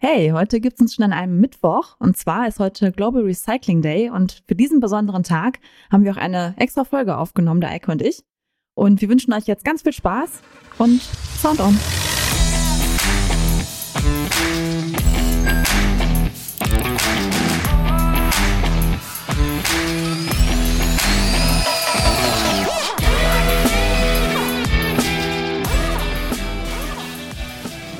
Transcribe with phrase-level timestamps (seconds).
[0.00, 4.10] Hey, heute gibt's uns schon an einem Mittwoch und zwar ist heute Global Recycling Day
[4.10, 5.58] und für diesen besonderen Tag
[5.90, 8.22] haben wir auch eine extra Folge aufgenommen, der Eike und ich.
[8.76, 10.40] Und wir wünschen euch jetzt ganz viel Spaß
[10.78, 11.76] und Sound on.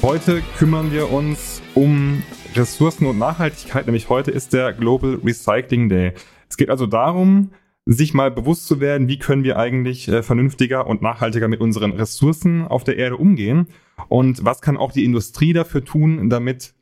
[0.00, 2.24] Heute kümmern wir uns um
[2.56, 6.12] Ressourcen und Nachhaltigkeit, nämlich heute ist der Global Recycling Day.
[6.50, 7.52] Es geht also darum,
[7.86, 11.92] sich mal bewusst zu werden, wie können wir eigentlich äh, vernünftiger und nachhaltiger mit unseren
[11.92, 13.68] Ressourcen auf der Erde umgehen
[14.08, 16.74] und was kann auch die Industrie dafür tun, damit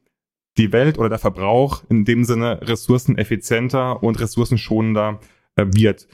[0.57, 5.21] die Welt oder der Verbrauch in dem Sinne ressourceneffizienter und ressourcenschonender
[5.57, 6.09] äh, wird.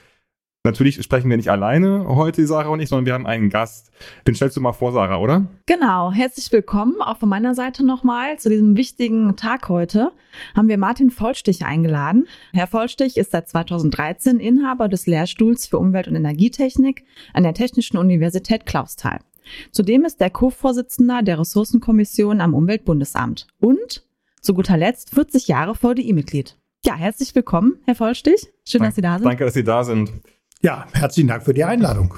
[0.64, 3.90] Natürlich sprechen wir nicht alleine heute, Sarah und ich, sondern wir haben einen Gast.
[4.28, 5.46] Den stellst du mal vor, Sarah, oder?
[5.66, 10.12] Genau, herzlich willkommen auch von meiner Seite nochmal zu diesem wichtigen Tag heute.
[10.54, 12.28] Haben wir Martin Vollstich eingeladen.
[12.52, 17.96] Herr Vollstich ist seit 2013 Inhaber des Lehrstuhls für Umwelt- und Energietechnik an der Technischen
[17.96, 19.18] Universität Clausthal.
[19.72, 24.06] Zudem ist er Co-Vorsitzender der Ressourcenkommission am Umweltbundesamt und
[24.40, 26.56] zu guter Letzt 40 Jahre VDI-Mitglied.
[26.86, 28.52] Ja, herzlich willkommen, Herr Vollstich.
[28.64, 29.26] Schön, Dank, dass Sie da sind.
[29.26, 30.12] Danke, dass Sie da sind.
[30.62, 32.14] Ja, herzlichen Dank für die Einladung.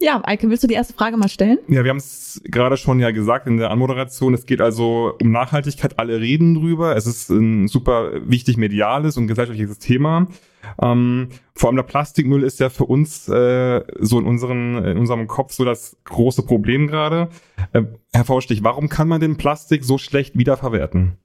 [0.00, 1.58] Ja, Eike, willst du die erste Frage mal stellen?
[1.66, 4.32] Ja, wir haben es gerade schon ja gesagt in der Anmoderation.
[4.32, 5.98] Es geht also um Nachhaltigkeit.
[5.98, 6.94] Alle reden drüber.
[6.94, 10.28] Es ist ein super wichtig mediales und gesellschaftliches Thema.
[10.80, 15.26] Ähm, vor allem der Plastikmüll ist ja für uns äh, so in, unseren, in unserem
[15.26, 17.30] Kopf so das große Problem gerade.
[17.72, 17.82] Äh,
[18.12, 21.18] Herr Faustich, warum kann man den Plastik so schlecht wiederverwerten?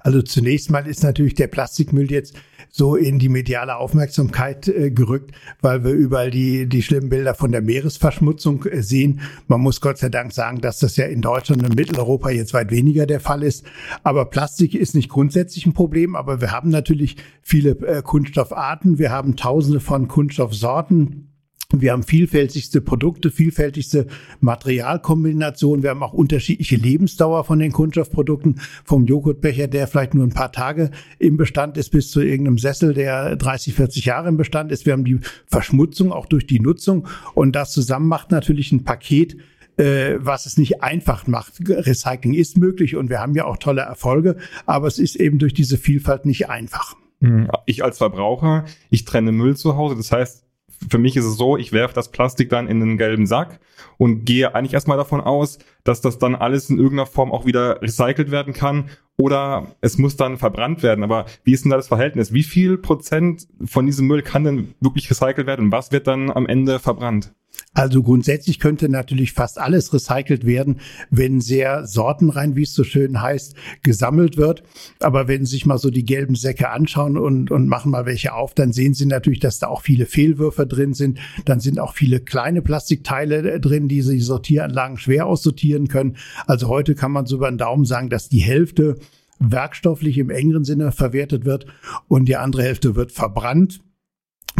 [0.00, 2.34] Also zunächst mal ist natürlich der Plastikmüll jetzt
[2.70, 7.52] so in die mediale Aufmerksamkeit äh, gerückt, weil wir überall die, die schlimmen Bilder von
[7.52, 9.20] der Meeresverschmutzung äh, sehen.
[9.46, 12.70] Man muss Gott sei Dank sagen, dass das ja in Deutschland und Mitteleuropa jetzt weit
[12.70, 13.64] weniger der Fall ist.
[14.02, 19.10] Aber Plastik ist nicht grundsätzlich ein Problem, aber wir haben natürlich viele äh, Kunststoffarten, wir
[19.10, 21.35] haben tausende von Kunststoffsorten.
[21.72, 24.06] Wir haben vielfältigste Produkte, vielfältigste
[24.40, 25.82] Materialkombinationen.
[25.82, 28.60] Wir haben auch unterschiedliche Lebensdauer von den Kunststoffprodukten.
[28.84, 32.94] Vom Joghurtbecher, der vielleicht nur ein paar Tage im Bestand ist, bis zu irgendeinem Sessel,
[32.94, 34.86] der 30, 40 Jahre im Bestand ist.
[34.86, 37.08] Wir haben die Verschmutzung auch durch die Nutzung.
[37.34, 39.36] Und das zusammen macht natürlich ein Paket,
[39.76, 41.54] äh, was es nicht einfach macht.
[41.68, 45.52] Recycling ist möglich und wir haben ja auch tolle Erfolge, aber es ist eben durch
[45.52, 46.94] diese Vielfalt nicht einfach.
[47.20, 49.96] Hm, ich als Verbraucher, ich trenne Müll zu Hause.
[49.96, 50.45] Das heißt,
[50.90, 53.60] für mich ist es so, ich werfe das Plastik dann in den gelben Sack
[53.98, 57.80] und gehe eigentlich erstmal davon aus, dass das dann alles in irgendeiner Form auch wieder
[57.82, 61.04] recycelt werden kann oder es muss dann verbrannt werden.
[61.04, 62.32] Aber wie ist denn da das Verhältnis?
[62.32, 66.46] Wie viel Prozent von diesem Müll kann denn wirklich recycelt werden was wird dann am
[66.46, 67.32] Ende verbrannt?
[67.76, 70.80] Also grundsätzlich könnte natürlich fast alles recycelt werden,
[71.10, 74.62] wenn sehr sortenrein, wie es so schön heißt, gesammelt wird.
[75.00, 78.32] Aber wenn Sie sich mal so die gelben Säcke anschauen und, und machen mal welche
[78.32, 81.18] auf, dann sehen Sie natürlich, dass da auch viele Fehlwürfe drin sind.
[81.44, 86.16] Dann sind auch viele kleine Plastikteile äh, drin, die die Sortieranlagen schwer aussortieren können.
[86.46, 88.96] Also heute kann man so über den Daumen sagen, dass die Hälfte
[89.38, 91.66] werkstofflich im engeren Sinne verwertet wird
[92.08, 93.80] und die andere Hälfte wird verbrannt.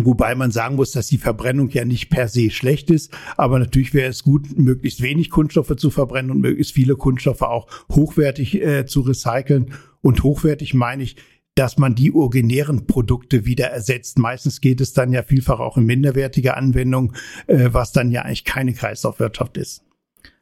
[0.02, 3.94] Wobei man sagen muss, dass die Verbrennung ja nicht per se schlecht ist, aber natürlich
[3.94, 8.86] wäre es gut, möglichst wenig Kunststoffe zu verbrennen und möglichst viele Kunststoffe auch hochwertig äh,
[8.86, 9.72] zu recyceln.
[10.02, 11.16] Und hochwertig meine ich,
[11.56, 14.18] dass man die originären Produkte wieder ersetzt.
[14.18, 18.44] Meistens geht es dann ja vielfach auch in minderwertige Anwendungen, äh, was dann ja eigentlich
[18.44, 19.82] keine Kreislaufwirtschaft ist.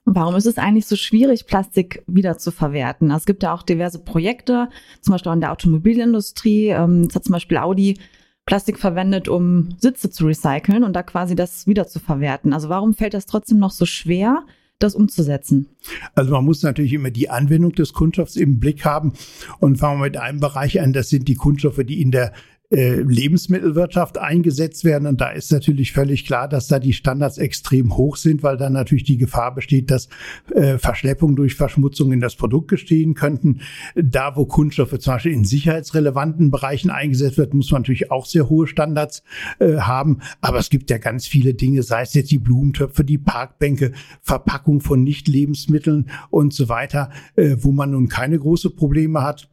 [0.07, 3.11] Warum ist es eigentlich so schwierig, Plastik wieder zu verwerten?
[3.11, 4.69] Also es gibt ja auch diverse Projekte,
[5.01, 6.69] zum Beispiel auch in der Automobilindustrie.
[6.69, 7.99] Ähm, jetzt hat zum Beispiel Audi
[8.47, 12.53] Plastik verwendet, um Sitze zu recyceln und da quasi das wieder zu verwerten.
[12.53, 14.45] Also warum fällt das trotzdem noch so schwer,
[14.79, 15.67] das umzusetzen?
[16.15, 19.15] Also man muss natürlich immer die Anwendung des Kunststoffs im Blick haben
[19.61, 22.33] und fangen wir mit einem Bereich an, das sind die Kunststoffe, die in der
[22.75, 25.07] äh, Lebensmittelwirtschaft eingesetzt werden.
[25.07, 28.73] Und da ist natürlich völlig klar, dass da die Standards extrem hoch sind, weil dann
[28.73, 30.09] natürlich die Gefahr besteht, dass
[30.53, 33.61] äh, Verschleppungen durch Verschmutzung in das Produkt gestehen könnten.
[33.95, 38.49] Da, wo Kunststoffe zum Beispiel in sicherheitsrelevanten Bereichen eingesetzt wird, muss man natürlich auch sehr
[38.49, 39.23] hohe Standards
[39.61, 40.19] äh, haben.
[40.41, 44.81] Aber es gibt ja ganz viele Dinge, sei es jetzt die Blumentöpfe, die Parkbänke, Verpackung
[44.81, 49.49] von Nicht-Lebensmitteln und so weiter, äh, wo man nun keine große Probleme hat.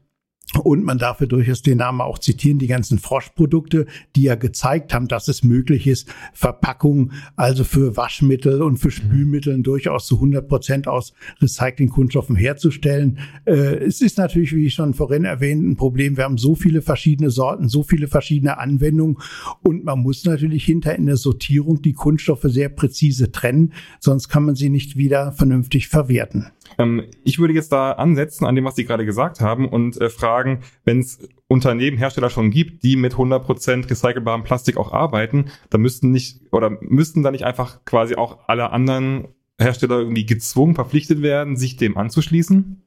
[0.62, 3.86] Und man darf ja durchaus den Namen auch zitieren, die ganzen Froschprodukte,
[4.16, 8.92] die ja gezeigt haben, dass es möglich ist, Verpackungen also für Waschmittel und für mhm.
[8.92, 13.20] Spülmitteln durchaus zu 100 Prozent aus Recyclingkunststoffen herzustellen.
[13.46, 16.18] Äh, es ist natürlich, wie ich schon vorhin erwähnt, ein Problem.
[16.18, 19.18] Wir haben so viele verschiedene Sorten, so viele verschiedene Anwendungen
[19.64, 24.46] und man muss natürlich hinter in der Sortierung die Kunststoffe sehr präzise trennen, sonst kann
[24.46, 26.52] man sie nicht wieder vernünftig verwerten.
[26.78, 30.10] Ähm, ich würde jetzt da ansetzen an dem, was Sie gerade gesagt haben und äh,
[30.10, 35.82] fragen, wenn es Unternehmen, Hersteller schon gibt, die mit 100% recycelbarem Plastik auch arbeiten, dann
[35.82, 39.30] müssten nicht oder müssten da nicht einfach quasi auch alle anderen
[39.60, 42.82] Hersteller irgendwie gezwungen, verpflichtet werden, sich dem anzuschließen?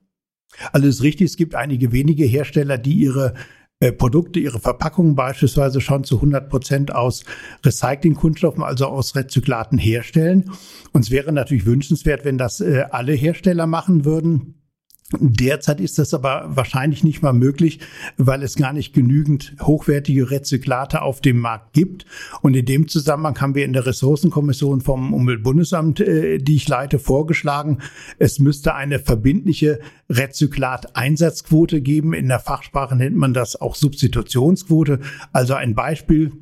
[0.72, 3.34] Also es ist richtig, es gibt einige wenige Hersteller, die ihre
[3.84, 7.22] äh, Produkte, ihre Verpackungen beispielsweise schon zu 100 Prozent aus
[7.64, 10.50] Recycling-Kunststoffen, also aus Rezyklaten herstellen.
[10.92, 14.54] Und es wäre natürlich wünschenswert, wenn das äh, alle Hersteller machen würden.
[15.20, 17.80] Derzeit ist das aber wahrscheinlich nicht mal möglich,
[18.16, 22.04] weil es gar nicht genügend hochwertige Rezyklate auf dem Markt gibt.
[22.42, 26.98] Und in dem Zusammenhang haben wir in der Ressourcenkommission vom Umweltbundesamt, äh, die ich leite,
[26.98, 27.78] vorgeschlagen,
[28.18, 29.80] es müsste eine verbindliche
[30.10, 32.12] Rezyklateinsatzquote geben.
[32.12, 35.00] In der Fachsprache nennt man das auch Substitutionsquote.
[35.32, 36.32] Also ein Beispiel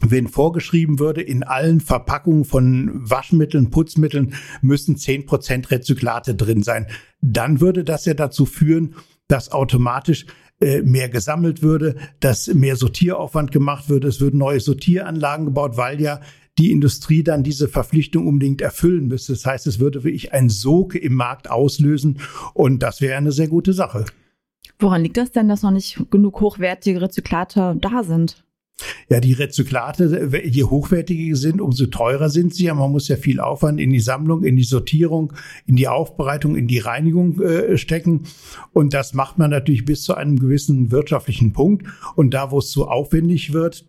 [0.00, 6.86] wenn vorgeschrieben würde, in allen Verpackungen von Waschmitteln, Putzmitteln müssen zehn Prozent Rezyklate drin sein,
[7.20, 8.94] dann würde das ja dazu führen,
[9.26, 10.26] dass automatisch
[10.60, 16.00] äh, mehr gesammelt würde, dass mehr Sortieraufwand gemacht würde, es würden neue Sortieranlagen gebaut, weil
[16.00, 16.20] ja
[16.58, 19.32] die Industrie dann diese Verpflichtung unbedingt erfüllen müsste.
[19.32, 22.18] Das heißt, es würde wirklich ein Sog im Markt auslösen
[22.54, 24.04] und das wäre eine sehr gute Sache.
[24.80, 28.44] Woran liegt das denn, dass noch nicht genug hochwertige Rezyklate da sind?
[29.08, 32.66] Ja, die Rezyklate, je hochwertiger sie sind, umso teurer sind sie.
[32.68, 35.32] Man muss ja viel Aufwand in die Sammlung, in die Sortierung,
[35.66, 38.24] in die Aufbereitung, in die Reinigung äh, stecken.
[38.72, 41.86] Und das macht man natürlich bis zu einem gewissen wirtschaftlichen Punkt.
[42.14, 43.84] Und da, wo es zu aufwendig wird,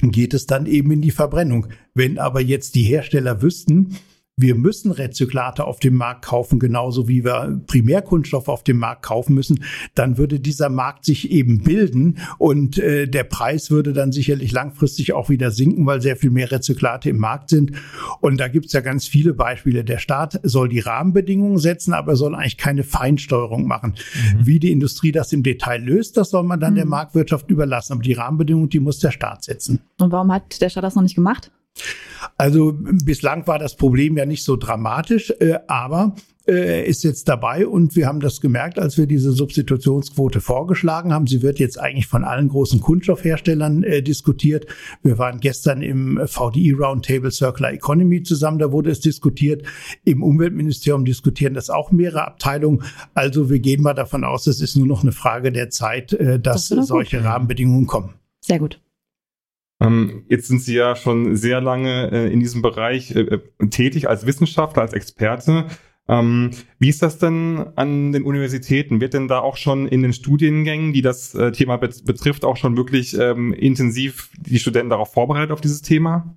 [0.00, 1.66] geht es dann eben in die Verbrennung.
[1.94, 3.96] Wenn aber jetzt die Hersteller wüssten,
[4.36, 9.34] wir müssen Rezyklate auf dem Markt kaufen, genauso wie wir Primärkunststoff auf dem Markt kaufen
[9.34, 9.62] müssen,
[9.94, 15.12] dann würde dieser Markt sich eben bilden und äh, der Preis würde dann sicherlich langfristig
[15.12, 17.72] auch wieder sinken, weil sehr viel mehr Rezyklate im Markt sind.
[18.20, 19.84] Und da gibt es ja ganz viele Beispiele.
[19.84, 23.94] Der Staat soll die Rahmenbedingungen setzen, aber soll eigentlich keine Feinsteuerung machen.
[24.36, 24.46] Mhm.
[24.46, 26.76] Wie die Industrie das im Detail löst, das soll man dann mhm.
[26.76, 27.92] der Marktwirtschaft überlassen.
[27.92, 29.80] Aber die Rahmenbedingungen, die muss der Staat setzen.
[30.00, 31.50] Und warum hat der Staat das noch nicht gemacht?
[32.36, 36.14] Also bislang war das Problem ja nicht so dramatisch, äh, aber
[36.46, 41.26] äh, ist jetzt dabei und wir haben das gemerkt, als wir diese Substitutionsquote vorgeschlagen haben.
[41.26, 44.66] Sie wird jetzt eigentlich von allen großen Kunststoffherstellern äh, diskutiert.
[45.02, 49.64] Wir waren gestern im VDI Roundtable Circular Economy zusammen, da wurde es diskutiert.
[50.04, 52.82] Im Umweltministerium diskutieren das auch mehrere Abteilungen.
[53.14, 56.40] Also wir gehen mal davon aus, es ist nur noch eine Frage der Zeit, äh,
[56.40, 58.14] dass das solche Rahmenbedingungen kommen.
[58.40, 58.80] Sehr gut.
[59.82, 64.08] Ähm, jetzt sind Sie ja schon sehr lange äh, in diesem Bereich äh, äh, tätig
[64.08, 65.66] als Wissenschaftler, als Experte.
[66.08, 69.00] Ähm, wie ist das denn an den Universitäten?
[69.00, 72.56] Wird denn da auch schon in den Studiengängen, die das äh, Thema bet betrifft, auch
[72.56, 76.36] schon wirklich ähm, intensiv die Studenten darauf vorbereitet auf dieses Thema?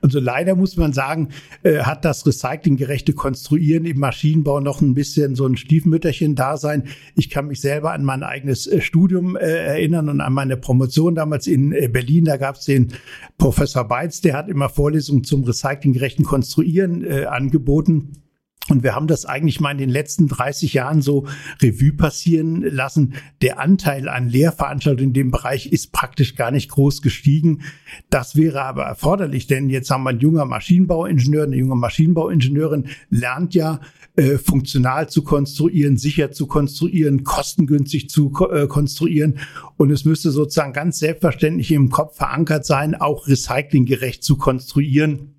[0.00, 1.28] Also leider muss man sagen,
[1.62, 6.84] äh, hat das recyclinggerechte Konstruieren im Maschinenbau noch ein bisschen so ein Stiefmütterchen-Dasein.
[7.16, 11.14] Ich kann mich selber an mein eigenes äh, Studium äh, erinnern und an meine Promotion
[11.14, 12.24] damals in äh, Berlin.
[12.24, 12.92] Da gab es den
[13.38, 18.23] Professor Beitz, der hat immer Vorlesungen zum recyclinggerechten Konstruieren äh, angeboten.
[18.70, 21.26] Und wir haben das eigentlich mal in den letzten 30 Jahren so
[21.60, 23.14] Revue passieren lassen.
[23.42, 27.60] Der Anteil an Lehrveranstaltungen in dem Bereich ist praktisch gar nicht groß gestiegen.
[28.08, 33.54] Das wäre aber erforderlich, denn jetzt haben wir einen junger Maschinenbauingenieur, eine junge Maschinenbauingenieurin lernt
[33.54, 33.80] ja,
[34.16, 39.40] äh, funktional zu konstruieren, sicher zu konstruieren, kostengünstig zu äh, konstruieren.
[39.76, 45.33] Und es müsste sozusagen ganz selbstverständlich im Kopf verankert sein, auch recyclinggerecht zu konstruieren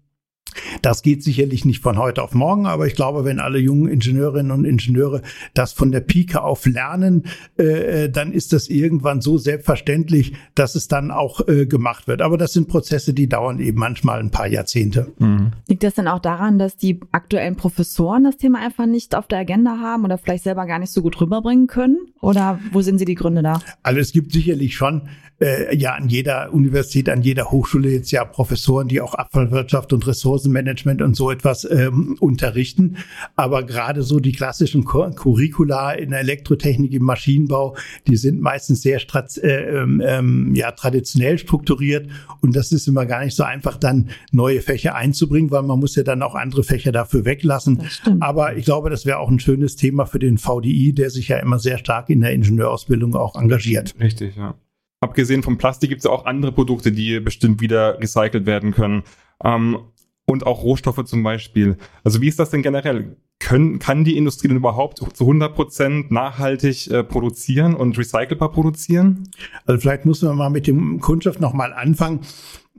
[0.81, 4.51] das geht sicherlich nicht von heute auf morgen, aber ich glaube, wenn alle jungen Ingenieurinnen
[4.51, 5.21] und Ingenieure
[5.53, 7.23] das von der Pike auf lernen,
[7.57, 12.21] äh, dann ist das irgendwann so selbstverständlich, dass es dann auch äh, gemacht wird.
[12.21, 15.11] Aber das sind Prozesse, die dauern eben manchmal ein paar Jahrzehnte.
[15.19, 15.51] Mhm.
[15.67, 19.39] Liegt das denn auch daran, dass die aktuellen Professoren das Thema einfach nicht auf der
[19.39, 21.97] Agenda haben oder vielleicht selber gar nicht so gut rüberbringen können?
[22.21, 23.59] Oder wo sind Sie die Gründe da?
[23.83, 25.09] Also es gibt sicherlich schon
[25.39, 30.07] äh, ja an jeder Universität, an jeder Hochschule jetzt ja Professoren, die auch Abfallwirtschaft und
[30.45, 32.97] Ressourcenmanagement und so etwas ähm, unterrichten.
[33.35, 37.75] Aber gerade so die klassischen Curricula in der Elektrotechnik, im Maschinenbau,
[38.07, 38.99] die sind meistens sehr
[39.41, 42.09] äh, ähm, ähm, ja, traditionell strukturiert.
[42.41, 45.95] Und das ist immer gar nicht so einfach, dann neue Fächer einzubringen, weil man muss
[45.95, 47.83] ja dann auch andere Fächer dafür weglassen.
[48.19, 51.37] Aber ich glaube, das wäre auch ein schönes Thema für den VDI, der sich ja
[51.37, 53.95] immer sehr stark in der Ingenieurausbildung auch engagiert.
[53.99, 54.55] Richtig, ja.
[55.01, 59.03] Abgesehen vom Plastik gibt es ja auch andere Produkte, die bestimmt wieder recycelt werden können.
[59.43, 59.77] Ähm,
[60.25, 61.77] und auch Rohstoffe zum Beispiel.
[62.03, 63.17] Also wie ist das denn generell?
[63.39, 69.29] können, kann die Industrie denn überhaupt zu 100 Prozent nachhaltig äh, produzieren und recycelbar produzieren?
[69.65, 72.21] Also vielleicht muss man mal mit dem Kunststoff nochmal anfangen.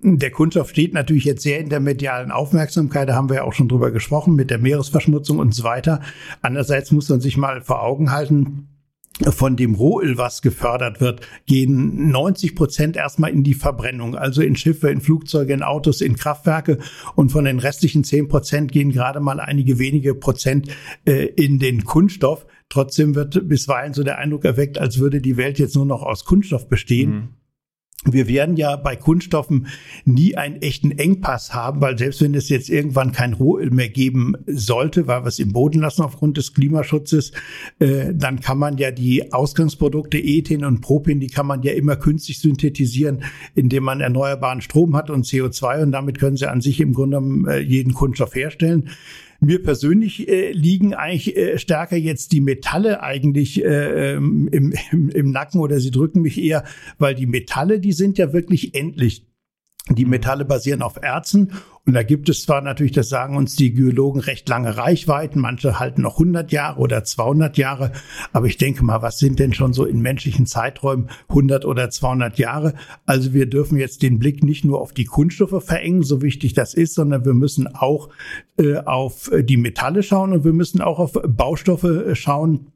[0.03, 3.55] Der Kunststoff steht natürlich jetzt sehr in der medialen Aufmerksamkeit, da haben wir ja auch
[3.55, 6.01] schon drüber gesprochen, mit der Meeresverschmutzung und so weiter.
[6.43, 8.69] Andererseits muss man sich mal vor Augen halten,
[9.31, 14.57] von dem Rohöl, was gefördert wird, gehen 90 Prozent erstmal in die Verbrennung, also in
[14.57, 16.79] Schiffe, in Flugzeuge, in Autos, in Kraftwerke
[17.15, 20.69] und von den restlichen 10 Prozent gehen gerade mal einige wenige Prozent
[21.07, 22.47] äh, in den Kunststoff.
[22.69, 26.25] Trotzdem wird bisweilen so der Eindruck erweckt, als würde die Welt jetzt nur noch aus
[26.25, 27.11] Kunststoff bestehen.
[27.11, 27.29] Mhm.
[28.05, 29.67] Wir werden ja bei Kunststoffen
[30.05, 34.35] nie einen echten Engpass haben, weil selbst wenn es jetzt irgendwann kein Rohöl mehr geben
[34.47, 37.33] sollte, weil wir es im Boden lassen aufgrund des Klimaschutzes,
[37.79, 41.97] äh, dann kann man ja die Ausgangsprodukte Ethen und Propin, die kann man ja immer
[41.97, 43.25] künstlich synthetisieren,
[43.55, 47.21] indem man erneuerbaren Strom hat und CO2 und damit können sie an sich im Grunde
[47.51, 48.91] äh, jeden Kunststoff herstellen.
[49.41, 55.09] Mir persönlich äh, liegen eigentlich äh, stärker jetzt die Metalle eigentlich äh, ähm, im, im,
[55.11, 56.65] im Nacken oder sie drücken mich eher,
[56.99, 59.26] weil die Metalle, die sind ja wirklich endlich.
[59.89, 61.53] Die Metalle basieren auf Erzen
[61.87, 65.41] und da gibt es zwar natürlich, das sagen uns die Geologen, recht lange Reichweiten.
[65.41, 67.93] Manche halten noch 100 Jahre oder 200 Jahre.
[68.33, 72.39] Aber ich denke mal, was sind denn schon so in menschlichen Zeiträumen 100 oder 200
[72.39, 72.75] Jahre?
[73.07, 76.75] Also wir dürfen jetzt den Blick nicht nur auf die Kunststoffe verengen, so wichtig das
[76.75, 78.09] ist, sondern wir müssen auch
[78.59, 82.73] äh, auf die Metalle schauen und wir müssen auch auf Baustoffe schauen.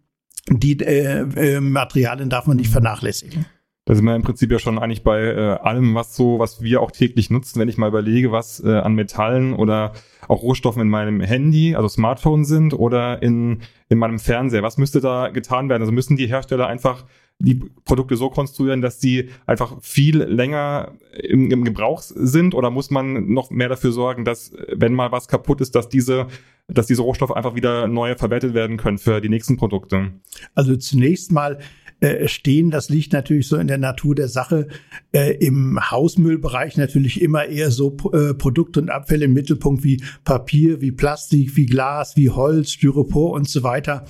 [0.48, 1.22] Die äh,
[1.56, 3.44] äh, Materialien darf man nicht vernachlässigen.
[3.90, 6.80] Da sind wir im Prinzip ja schon eigentlich bei äh, allem, was so, was wir
[6.80, 9.94] auch täglich nutzen, wenn ich mal überlege, was äh, an Metallen oder
[10.28, 14.62] auch Rohstoffen in meinem Handy, also Smartphone sind oder in, in meinem Fernseher.
[14.62, 15.82] Was müsste da getan werden?
[15.82, 17.04] Also müssen die Hersteller einfach
[17.40, 22.92] die Produkte so konstruieren, dass die einfach viel länger im, im Gebrauch sind oder muss
[22.92, 26.28] man noch mehr dafür sorgen, dass wenn mal was kaputt ist, dass diese
[26.72, 30.12] dass diese Rohstoffe einfach wieder neu verwertet werden können für die nächsten Produkte?
[30.54, 31.58] Also zunächst mal
[32.00, 32.70] äh, stehen.
[32.70, 34.68] Das liegt natürlich so in der Natur der Sache.
[35.12, 40.80] Äh, Im Hausmüllbereich natürlich immer eher so äh, Produkte und Abfälle im Mittelpunkt wie Papier,
[40.80, 44.04] wie Plastik, wie Glas, wie Holz, Styropor und so weiter.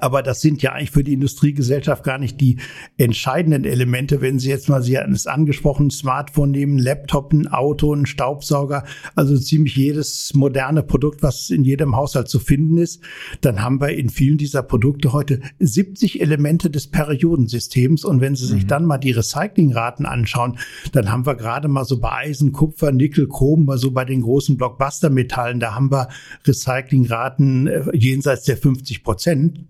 [0.00, 2.58] Aber das sind ja eigentlich für die Industriegesellschaft gar nicht die
[2.96, 4.20] entscheidenden Elemente.
[4.20, 8.84] Wenn Sie jetzt mal, Sie hatten es angesprochen, Smartphone nehmen, Laptop, ein Auto, ein Staubsauger,
[9.16, 13.02] also ziemlich jedes moderne Produkt, was in jedem Haushalt zu finden ist,
[13.40, 18.04] dann haben wir in vielen dieser Produkte heute 70 Elemente des Periodensystems.
[18.04, 18.68] Und wenn Sie sich mhm.
[18.68, 20.58] dann mal die Recyclingraten anschauen,
[20.92, 24.22] dann haben wir gerade mal so bei Eisen, Kupfer, Nickel, Chrom, mal so bei den
[24.22, 26.08] großen Blockbuster-Metallen, da haben wir
[26.46, 29.66] Recyclingraten äh, jenseits der 50 Prozent.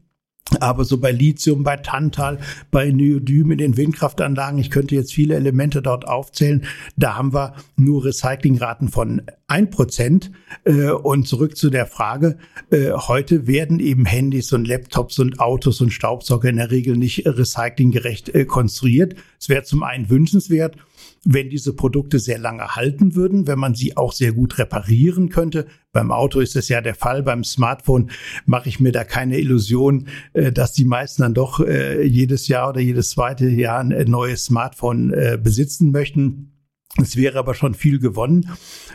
[0.58, 2.38] Aber so bei Lithium, bei Tantal,
[2.70, 6.64] bei Neodym in den Windkraftanlagen, ich könnte jetzt viele Elemente dort aufzählen,
[6.96, 10.30] da haben wir nur Recyclingraten von ein Prozent.
[10.64, 12.38] Äh, und zurück zu der Frage,
[12.70, 17.26] äh, heute werden eben Handys und Laptops und Autos und Staubsauger in der Regel nicht
[17.26, 19.14] recyclinggerecht äh, konstruiert.
[19.38, 20.76] Es wäre zum einen wünschenswert
[21.24, 25.66] wenn diese Produkte sehr lange halten würden, wenn man sie auch sehr gut reparieren könnte.
[25.92, 28.10] Beim Auto ist es ja der Fall, beim Smartphone
[28.46, 32.70] mache ich mir da keine Illusion, äh, dass die meisten dann doch äh, jedes Jahr
[32.70, 36.52] oder jedes zweite Jahr ein neues Smartphone äh, besitzen möchten.
[36.96, 38.50] Es wäre aber schon viel gewonnen,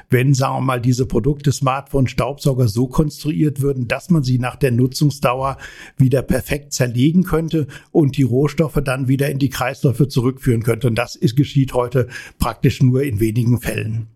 [0.10, 4.56] wenn, sagen wir mal, diese Produkte, Smartphone, Staubsauger so konstruiert würden, dass man sie nach
[4.56, 5.58] der Nutzungsdauer
[5.98, 10.88] wieder perfekt zerlegen könnte und die Rohstoffe dann wieder in die Kreisläufe zurückführen könnte.
[10.88, 12.08] Und das ist, geschieht heute
[12.40, 14.08] praktisch nur in wenigen Fällen.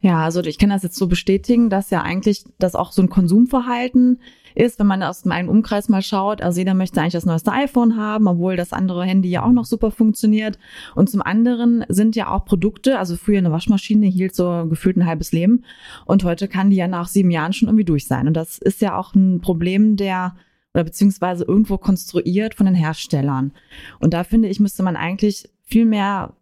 [0.00, 3.08] Ja, also ich kann das jetzt so bestätigen, dass ja eigentlich das auch so ein
[3.08, 4.18] Konsumverhalten
[4.54, 6.42] ist, wenn man aus meinem Umkreis mal schaut.
[6.42, 9.64] Also jeder möchte eigentlich das neueste iPhone haben, obwohl das andere Handy ja auch noch
[9.64, 10.58] super funktioniert.
[10.94, 15.06] Und zum anderen sind ja auch Produkte, also früher eine Waschmaschine hielt so gefühlt ein
[15.06, 15.64] halbes Leben
[16.06, 18.26] und heute kann die ja nach sieben Jahren schon irgendwie durch sein.
[18.26, 20.34] Und das ist ja auch ein Problem der
[20.72, 23.52] oder beziehungsweise irgendwo konstruiert von den Herstellern.
[24.00, 26.34] Und da finde ich, müsste man eigentlich viel mehr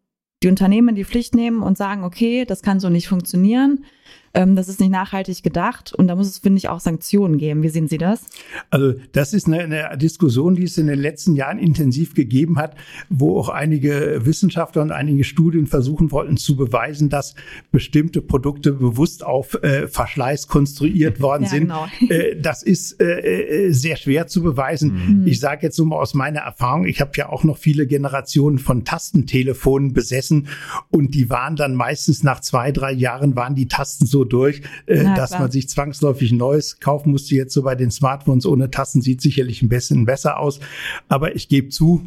[0.43, 3.85] die Unternehmen in die Pflicht nehmen und sagen, okay, das kann so nicht funktionieren.
[4.35, 7.63] Ähm, das ist nicht nachhaltig gedacht und da muss es, finde ich, auch Sanktionen geben.
[7.63, 8.23] Wie sehen Sie das?
[8.71, 12.75] Also das ist eine, eine, Diskussion, die es in den letzten Jahren intensiv gegeben hat,
[13.11, 17.35] wo auch einige Wissenschaftler und einige Studien versuchen wollten zu beweisen, dass
[17.71, 21.61] bestimmte Produkte bewusst auf äh, Verschleiß konstruiert worden ja, sind.
[21.63, 21.87] Genau.
[22.09, 25.21] Äh, das ist äh, äh sehr schwer zu beweisen.
[25.21, 25.27] Mhm.
[25.27, 28.59] Ich sage jetzt so mal aus meiner Erfahrung, ich habe ja auch noch viele Generationen
[28.59, 30.49] von Tastentelefonen besessen
[30.91, 35.05] und die waren dann meistens nach zwei, drei Jahren waren die Tasten so durch, äh,
[35.17, 35.43] dass klar.
[35.43, 37.35] man sich zwangsläufig Neues kaufen musste.
[37.35, 40.61] Jetzt so bei den Smartphones ohne Tasten sieht sicherlich ein bisschen besser aus.
[41.09, 42.03] Aber ich gebe zu,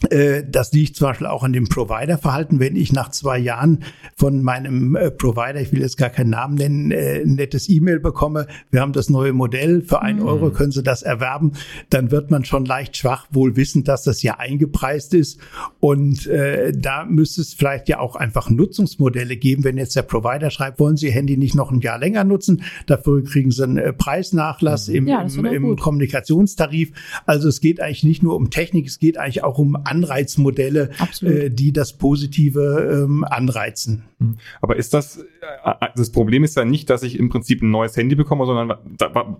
[0.00, 2.60] das liegt zum Beispiel auch an dem Provider-Verhalten.
[2.60, 3.82] Wenn ich nach zwei Jahren
[4.14, 7.98] von meinem äh, Provider, ich will jetzt gar keinen Namen nennen, äh, ein nettes E-Mail
[7.98, 10.26] bekomme, wir haben das neue Modell, für ein mhm.
[10.26, 11.52] Euro können Sie das erwerben,
[11.90, 15.40] dann wird man schon leicht schwach, wohl wissend, dass das ja eingepreist ist.
[15.80, 19.64] Und äh, da müsste es vielleicht ja auch einfach Nutzungsmodelle geben.
[19.64, 22.62] Wenn jetzt der Provider schreibt, wollen Sie Ihr Handy nicht noch ein Jahr länger nutzen,
[22.86, 24.94] dafür kriegen Sie einen Preisnachlass mhm.
[24.94, 26.92] im, ja, im, im Kommunikationstarif.
[27.26, 30.90] Also es geht eigentlich nicht nur um Technik, es geht eigentlich auch um Anreizmodelle,
[31.22, 34.04] äh, die das Positive ähm, anreizen.
[34.18, 34.36] Hm.
[34.60, 37.96] Aber ist das, äh, das Problem ist ja nicht, dass ich im Prinzip ein neues
[37.96, 38.74] Handy bekomme, sondern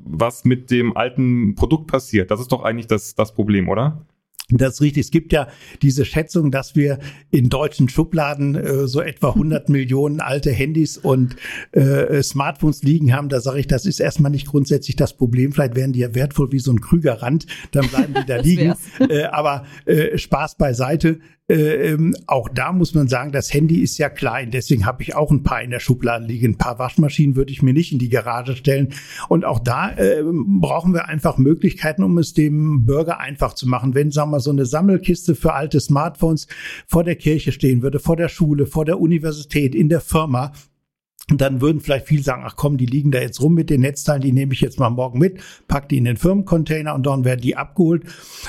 [0.04, 2.30] was mit dem alten Produkt passiert.
[2.30, 4.04] Das ist doch eigentlich das, das Problem, oder?
[4.50, 5.04] Das ist richtig.
[5.04, 5.48] Es gibt ja
[5.82, 6.98] diese Schätzung, dass wir
[7.30, 11.36] in deutschen Schubladen äh, so etwa 100 Millionen alte Handys und
[11.72, 13.28] äh, Smartphones liegen haben.
[13.28, 15.52] Da sage ich, das ist erstmal nicht grundsätzlich das Problem.
[15.52, 17.46] Vielleicht wären die ja wertvoll wie so ein Krügerrand.
[17.72, 18.74] Dann bleiben die da liegen.
[19.00, 21.18] Äh, aber äh, Spaß beiseite.
[21.50, 25.14] Äh, ähm, auch da muss man sagen, das Handy ist ja klein, deswegen habe ich
[25.14, 26.52] auch ein paar in der Schublade liegen.
[26.52, 28.92] Ein paar Waschmaschinen würde ich mir nicht in die Garage stellen.
[29.28, 33.94] Und auch da äh, brauchen wir einfach Möglichkeiten, um es dem Bürger einfach zu machen.
[33.94, 36.48] Wenn, sagen wir, so eine Sammelkiste für alte Smartphones
[36.86, 40.52] vor der Kirche stehen würde, vor der Schule, vor der Universität, in der Firma,
[41.36, 44.22] dann würden vielleicht viele sagen, ach komm, die liegen da jetzt rum mit den Netzteilen,
[44.22, 47.42] die nehme ich jetzt mal morgen mit, pack die in den Firmencontainer und dann werden
[47.42, 48.04] die abgeholt.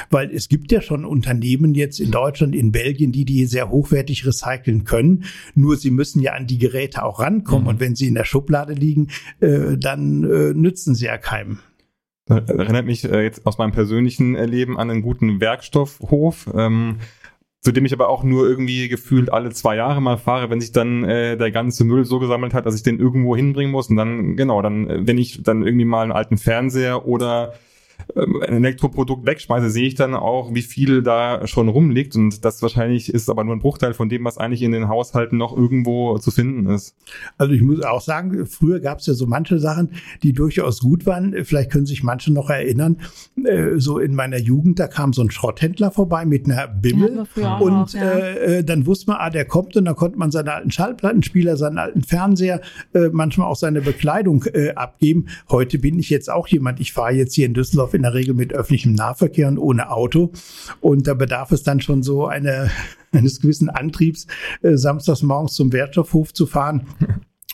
[0.09, 4.25] Weil es gibt ja schon Unternehmen jetzt in Deutschland, in Belgien, die die sehr hochwertig
[4.25, 5.25] recyceln können.
[5.55, 7.63] Nur sie müssen ja an die Geräte auch rankommen.
[7.63, 7.69] Mhm.
[7.69, 9.09] Und wenn sie in der Schublade liegen,
[9.41, 11.59] äh, dann äh, nützen sie ja keinem.
[12.25, 16.49] Das erinnert mich äh, jetzt aus meinem persönlichen Leben an einen guten Werkstoffhof.
[16.55, 16.97] Ähm
[17.61, 20.71] zu dem ich aber auch nur irgendwie gefühlt alle zwei Jahre mal fahre, wenn sich
[20.71, 23.89] dann äh, der ganze Müll so gesammelt hat, dass ich den irgendwo hinbringen muss.
[23.89, 27.53] Und dann, genau, dann, äh, wenn ich dann irgendwie mal einen alten Fernseher oder
[28.15, 32.15] ein Elektroprodukt wegschmeiße, sehe ich dann auch, wie viel da schon rumliegt.
[32.15, 35.37] Und das wahrscheinlich ist aber nur ein Bruchteil von dem, was eigentlich in den Haushalten
[35.37, 36.95] noch irgendwo zu finden ist.
[37.37, 39.91] Also ich muss auch sagen, früher gab es ja so manche Sachen,
[40.23, 41.35] die durchaus gut waren.
[41.43, 42.97] Vielleicht können sich manche noch erinnern.
[43.43, 47.25] Äh, so in meiner Jugend, da kam so ein Schrotthändler vorbei mit einer Bimmel.
[47.59, 48.17] Und auch, ja.
[48.17, 51.77] äh, dann wusste man, ah, der kommt und dann konnte man seine alten Schallplattenspieler, seinen
[51.77, 52.61] alten Fernseher,
[52.93, 55.27] äh, manchmal auch seine Bekleidung äh, abgeben.
[55.49, 58.33] Heute bin ich jetzt auch jemand, ich fahre jetzt hier in Düsseldorf in der Regel
[58.33, 60.31] mit öffentlichem Nahverkehr und ohne Auto.
[60.81, 62.69] Und da bedarf es dann schon so eine,
[63.11, 64.27] eines gewissen Antriebs,
[64.61, 66.87] äh, samstags morgens zum Wertstoffhof zu fahren.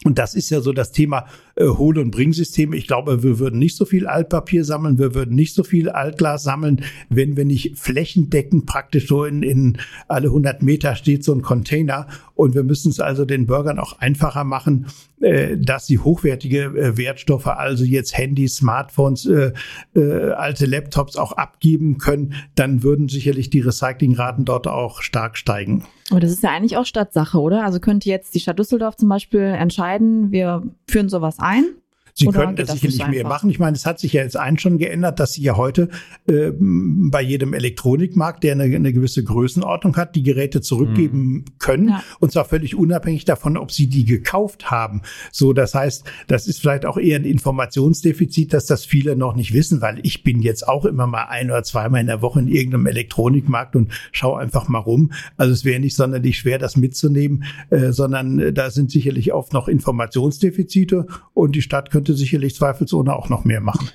[0.03, 2.75] Und das ist ja so das Thema äh, Hol- und Bringsysteme.
[2.75, 6.43] Ich glaube, wir würden nicht so viel Altpapier sammeln, wir würden nicht so viel Altglas
[6.43, 11.41] sammeln, wenn wir nicht flächendeckend praktisch so in, in alle 100 Meter steht so ein
[11.41, 12.07] Container.
[12.33, 14.87] Und wir müssen es also den Bürgern auch einfacher machen,
[15.21, 19.53] äh, dass sie hochwertige äh, Wertstoffe, also jetzt Handys, Smartphones, äh,
[19.95, 22.33] äh, alte Laptops auch abgeben können.
[22.55, 25.85] Dann würden sicherlich die Recyclingraten dort auch stark steigen.
[26.11, 27.63] Aber das ist ja eigentlich auch Stadtsache, oder?
[27.63, 31.75] Also könnte jetzt die Stadt Düsseldorf zum Beispiel entscheiden, wir führen sowas ein
[32.17, 33.49] Sie Oder könnten das sicherlich mehr machen.
[33.49, 35.89] Ich meine, es hat sich ja jetzt eins schon geändert, dass Sie ja heute
[36.27, 41.45] äh, bei jedem Elektronikmarkt, der eine, eine, gewisse Größenordnung hat, die Geräte zurückgeben mhm.
[41.59, 41.89] können.
[41.89, 42.03] Ja.
[42.21, 45.01] Und zwar völlig unabhängig davon, ob Sie die gekauft haben.
[45.33, 49.53] So, das heißt, das ist vielleicht auch eher ein Informationsdefizit, dass das viele noch nicht
[49.53, 52.47] wissen, weil ich bin jetzt auch immer mal ein oder zweimal in der Woche in
[52.47, 55.11] irgendeinem Elektronikmarkt und schaue einfach mal rum.
[55.35, 59.51] Also es wäre nicht sonderlich schwer, das mitzunehmen, äh, sondern äh, da sind sicherlich oft
[59.51, 63.89] noch Informationsdefizite und die Stadt könnte könnte sicherlich zweifelsohne auch noch mehr machen.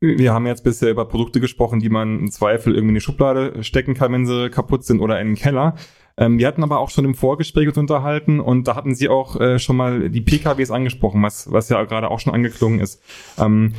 [0.00, 3.62] Wir haben jetzt bisher über Produkte gesprochen, die man im Zweifel irgendwie in die Schublade
[3.62, 5.76] stecken kann, wenn sie kaputt sind oder in den Keller.
[6.16, 9.40] Ähm, wir hatten aber auch schon im Vorgespräch uns unterhalten und da hatten Sie auch
[9.40, 13.02] äh, schon mal die PKWs angesprochen, was, was ja gerade auch schon angeklungen ist.
[13.38, 13.74] Ähm,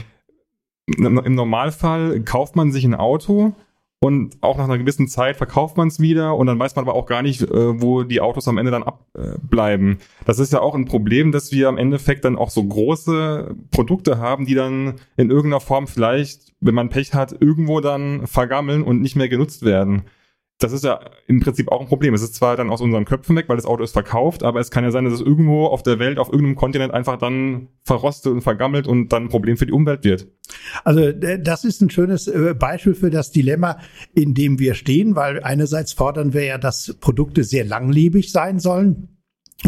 [0.97, 3.53] Im Normalfall kauft man sich ein Auto,
[4.01, 6.95] und auch nach einer gewissen Zeit verkauft man es wieder und dann weiß man aber
[6.95, 9.97] auch gar nicht, äh, wo die Autos am Ende dann abbleiben.
[10.25, 14.17] das ist ja auch ein Problem, dass wir am Endeffekt dann auch so große Produkte
[14.17, 19.01] haben, die dann in irgendeiner Form vielleicht, wenn man Pech hat, irgendwo dann vergammeln und
[19.01, 20.03] nicht mehr genutzt werden
[20.59, 22.13] das ist ja im Prinzip auch ein Problem.
[22.13, 24.71] Es ist zwar dann aus unseren Köpfen weg, weil das Auto ist verkauft, aber es
[24.71, 28.33] kann ja sein, dass es irgendwo auf der Welt, auf irgendeinem Kontinent einfach dann verrostet
[28.33, 30.27] und vergammelt und dann ein Problem für die Umwelt wird.
[30.83, 33.79] Also das ist ein schönes äh, Beispiel für das Dilemma,
[34.13, 39.18] in dem wir stehen, weil einerseits fordern wir ja, dass Produkte sehr langlebig sein sollen.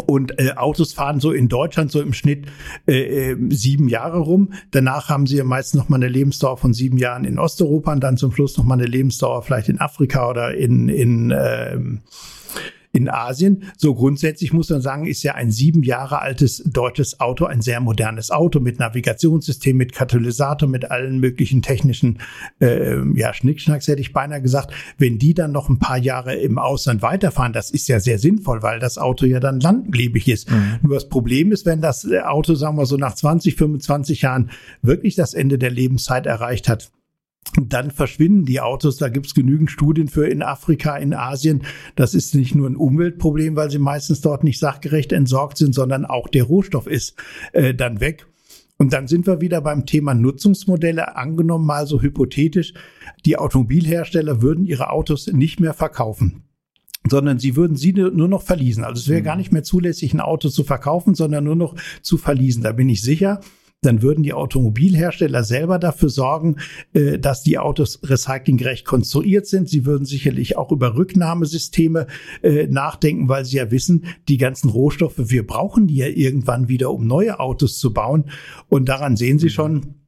[0.06, 2.46] Und äh, Autos fahren so in Deutschland so im Schnitt
[2.88, 4.54] äh, äh, sieben Jahre rum.
[4.72, 8.00] Danach haben sie ja meist noch mal eine Lebensdauer von sieben Jahren in Osteuropa und
[8.02, 11.78] dann zum Schluss noch mal eine Lebensdauer vielleicht in Afrika oder in, in, äh,
[12.94, 13.64] in Asien.
[13.78, 17.80] So grundsätzlich muss man sagen, ist ja ein sieben Jahre altes deutsches Auto ein sehr
[17.80, 22.20] modernes Auto mit Navigationssystem, mit Katalysator, mit allen möglichen technischen
[22.60, 24.74] äh, ja, Schnickschnacks, hätte ich beinahe gesagt.
[24.98, 28.62] Wenn die dann noch ein paar Jahre im Ausland weiterfahren, das ist ja sehr sinnvoll,
[28.62, 30.52] weil das Auto ja dann langlebig ist.
[30.52, 30.80] Mhm.
[30.82, 34.50] Nur das Problem ist, wenn das Auto, sagen wir so, nach 20, 25 Jahren
[34.82, 36.92] wirklich das Ende der Lebenszeit erreicht hat,
[37.62, 38.98] dann verschwinden die Autos.
[38.98, 41.64] Da gibt's genügend Studien für in Afrika, in Asien.
[41.96, 46.06] Das ist nicht nur ein Umweltproblem, weil sie meistens dort nicht sachgerecht entsorgt sind, sondern
[46.06, 47.16] auch der Rohstoff ist
[47.54, 48.28] äh, dann weg.
[48.78, 51.16] Und dann sind wir wieder beim Thema Nutzungsmodelle.
[51.16, 52.74] Angenommen mal so hypothetisch,
[53.26, 56.44] die Automobilhersteller würden ihre Autos nicht mehr verkaufen
[57.10, 58.84] sondern sie würden sie nur noch verließen.
[58.84, 59.40] Also es wäre gar mhm.
[59.40, 62.62] nicht mehr zulässig, ein Auto zu verkaufen, sondern nur noch zu verließen.
[62.62, 63.42] Da bin ich sicher,
[63.82, 66.58] dann würden die Automobilhersteller selber dafür sorgen,
[66.94, 69.70] äh, dass die Autos recyclinggerecht konstruiert sind.
[69.70, 72.06] Sie würden sicherlich auch über Rücknahmesysteme
[72.44, 76.92] äh, nachdenken, weil sie ja wissen, die ganzen Rohstoffe, wir brauchen die ja irgendwann wieder,
[76.92, 78.26] um neue Autos zu bauen.
[78.70, 79.52] Und daran sehen Sie mhm.
[79.52, 80.01] schon,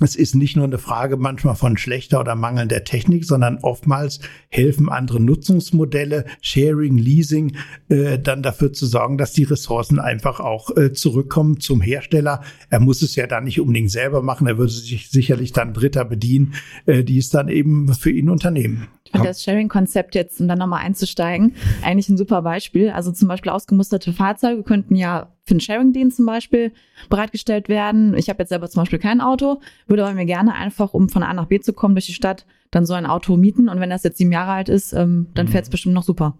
[0.00, 4.88] es ist nicht nur eine Frage manchmal von schlechter oder mangelnder Technik, sondern oftmals helfen
[4.88, 7.56] andere Nutzungsmodelle, Sharing, Leasing,
[7.88, 12.42] äh, dann dafür zu sorgen, dass die Ressourcen einfach auch äh, zurückkommen zum Hersteller.
[12.70, 16.04] Er muss es ja dann nicht unbedingt selber machen, er würde sich sicherlich dann Dritter
[16.04, 16.54] bedienen,
[16.86, 18.88] äh, die es dann eben für ihn unternehmen.
[19.10, 22.90] Finde das Sharing-Konzept jetzt, um dann nochmal einzusteigen, eigentlich ein super Beispiel.
[22.90, 26.72] Also zum Beispiel ausgemusterte Fahrzeuge könnten ja für einen Sharing-Dienst zum Beispiel
[27.08, 28.14] bereitgestellt werden.
[28.14, 31.22] Ich habe jetzt selber zum Beispiel kein Auto, würde aber mir gerne einfach, um von
[31.22, 33.68] A nach B zu kommen durch die Stadt, dann so ein Auto mieten.
[33.68, 35.50] Und wenn das jetzt sieben Jahre alt ist, ähm, dann mhm.
[35.50, 36.36] fährt es bestimmt noch super.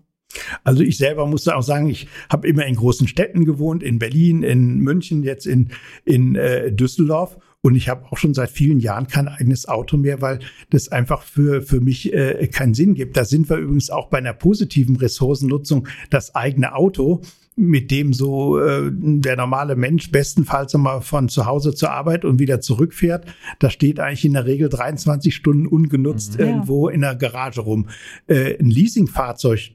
[0.65, 4.43] Also ich selber musste auch sagen, ich habe immer in großen Städten gewohnt, in Berlin,
[4.43, 5.71] in München, jetzt in,
[6.05, 7.39] in äh, Düsseldorf.
[7.63, 10.39] Und ich habe auch schon seit vielen Jahren kein eigenes Auto mehr, weil
[10.71, 13.17] das einfach für, für mich äh, keinen Sinn gibt.
[13.17, 15.87] Da sind wir übrigens auch bei einer positiven Ressourcennutzung.
[16.09, 17.21] Das eigene Auto,
[17.61, 22.39] mit dem so äh, der normale Mensch bestenfalls einmal von zu Hause zur Arbeit und
[22.39, 23.27] wieder zurückfährt,
[23.59, 26.45] da steht eigentlich in der Regel 23 Stunden ungenutzt mhm.
[26.45, 27.89] irgendwo in der Garage rum.
[28.27, 29.73] Äh, ein Leasingfahrzeug,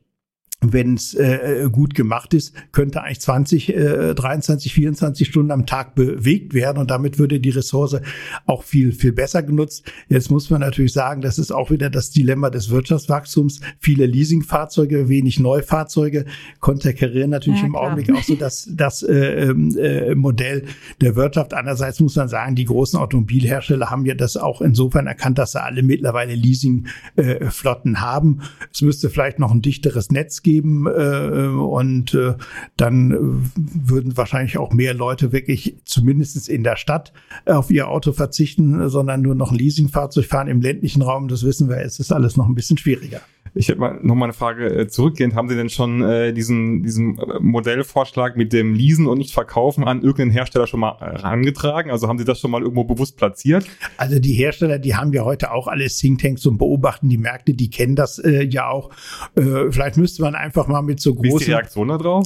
[0.74, 5.96] wenn es äh, gut gemacht ist, könnte eigentlich 20, äh, 23, 24 Stunden am Tag
[5.96, 7.98] bewegt werden und damit würde die Ressource
[8.46, 9.92] auch viel, viel besser genutzt.
[10.10, 13.60] Jetzt muss man natürlich sagen, das ist auch wieder das Dilemma des Wirtschaftswachstums.
[13.80, 16.26] Viele Leasingfahrzeuge, wenig Neufahrzeuge
[16.60, 20.66] konterkarieren natürlich ja, im Augenblick auch so das, das äh, ähm, äh, Modell
[21.02, 21.54] der Wirtschaft.
[21.54, 25.62] Andererseits muss man sagen, die großen Automobilhersteller haben ja das auch insofern erkannt, dass sie
[25.62, 28.42] alle mittlerweile Leasingflotten äh, haben.
[28.74, 32.36] Es müsste vielleicht noch ein dichteres Netz geben äh, und äh,
[32.78, 33.18] dann äh,
[33.56, 37.14] würden wahrscheinlich auch mehr Leute wirklich zumindest in der Stadt
[37.46, 41.28] auf ihr Auto verzichten, sondern nur noch ein Leasingfahrzeug fahren im ländlichen Raum.
[41.28, 43.22] Das wissen wir, es ist alles noch ein bisschen schwieriger.
[43.58, 45.34] Ich hätte mal noch mal eine Frage äh, zurückgehend.
[45.34, 49.86] Haben Sie denn schon äh, diesen, diesen äh, Modellvorschlag mit dem Leasen und nicht Verkaufen
[49.86, 51.90] an irgendeinen Hersteller schon mal herangetragen?
[51.90, 53.66] Also haben Sie das schon mal irgendwo bewusst platziert?
[53.96, 57.70] Also die Hersteller, die haben ja heute auch alle Thinktanks und beobachten die Märkte, die
[57.70, 58.90] kennen das äh, ja auch.
[59.36, 61.32] Äh, vielleicht müsste man einfach mal mit so großen...
[61.32, 62.26] Wie ist die Reaktion da drauf?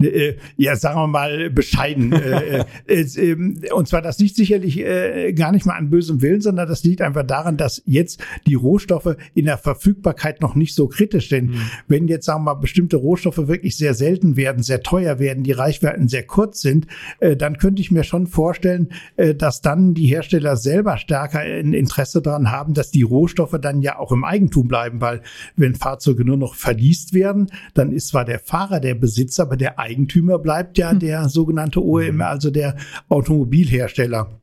[0.00, 2.12] Äh, ja, sagen wir mal bescheiden.
[2.12, 6.40] äh, äh, ähm, und zwar das liegt sicherlich äh, gar nicht mal an bösem Willen,
[6.40, 10.88] sondern das liegt einfach daran, dass jetzt die Rohstoffe in der Verfügbarkeit noch nicht so
[10.88, 11.28] kritisch.
[11.28, 11.60] Denn mhm.
[11.88, 15.52] wenn jetzt, sagen wir mal, bestimmte Rohstoffe wirklich sehr selten werden, sehr teuer werden, die
[15.52, 16.86] Reichweiten sehr kurz sind,
[17.20, 21.72] äh, dann könnte ich mir schon vorstellen, äh, dass dann die Hersteller selber stärker ein
[21.72, 25.22] Interesse daran haben, dass die Rohstoffe dann ja auch im Eigentum bleiben, weil
[25.56, 29.78] wenn Fahrzeuge nur noch verliest werden, dann ist zwar der Fahrer der Besitzer, aber der
[29.78, 30.98] Eigentümer bleibt ja mhm.
[31.00, 32.76] der sogenannte OEM, also der
[33.08, 34.40] Automobilhersteller.